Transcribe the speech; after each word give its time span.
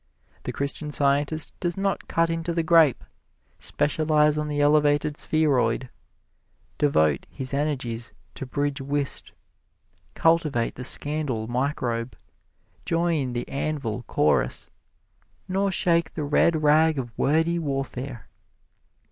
The 0.45 0.51
Christian 0.51 0.89
Scientist 0.91 1.53
does 1.59 1.77
not 1.77 2.07
cut 2.07 2.31
into 2.31 2.55
the 2.55 2.63
grape; 2.63 3.03
specialize 3.59 4.35
on 4.35 4.47
the 4.47 4.59
elevated 4.59 5.15
spheroid; 5.15 5.91
devote 6.79 7.27
his 7.29 7.53
energies 7.53 8.11
to 8.33 8.47
bridge 8.47 8.81
whist; 8.81 9.31
cultivate 10.15 10.73
the 10.73 10.83
scandal 10.83 11.45
microbe; 11.47 12.15
join 12.83 13.33
the 13.33 13.47
anvil 13.47 14.01
chorus, 14.07 14.71
nor 15.47 15.71
shake 15.71 16.13
the 16.13 16.23
red 16.23 16.63
rag 16.63 16.97
of 16.97 17.13
wordy 17.15 17.59
warfare. 17.59 18.27